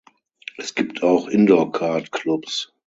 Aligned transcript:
Es 0.57 0.73
gibt 0.73 1.03
auch 1.03 1.27
Indoorkart-Clubs. 1.27 2.73